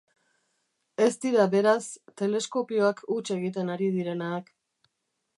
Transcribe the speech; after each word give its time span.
Ez 1.07 1.09
dira, 1.25 1.43
beraz, 1.55 1.83
teleskopioak 2.21 3.03
huts 3.15 3.25
egiten 3.35 3.69
ari 3.75 3.91
direnak... 3.99 4.49